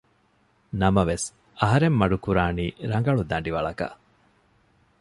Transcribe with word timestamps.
ނަމަވެސް 0.81 1.27
އަހަރެން 1.59 1.95
މަޑު 1.99 2.17
ކުރާނީ 2.25 2.65
ރަނގަޅު 2.91 3.23
ދަނޑިވަޅަކަށް 3.29 3.95